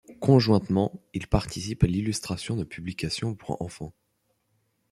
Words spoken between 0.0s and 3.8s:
Conjointement, il participe à l'illustration de publications pour